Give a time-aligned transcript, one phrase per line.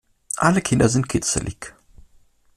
[0.37, 1.75] Alle Kinder sind kitzelig.